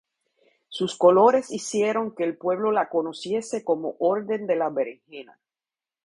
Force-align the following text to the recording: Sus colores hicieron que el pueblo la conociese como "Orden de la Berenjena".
Sus 0.67 0.95
colores 0.97 1.51
hicieron 1.51 2.15
que 2.15 2.23
el 2.23 2.35
pueblo 2.35 2.71
la 2.71 2.89
conociese 2.89 3.63
como 3.63 3.97
"Orden 3.99 4.47
de 4.47 4.55
la 4.55 4.69
Berenjena". 4.69 5.39